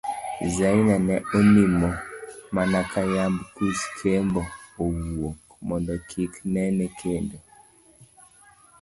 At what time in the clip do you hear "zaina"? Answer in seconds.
0.55-0.95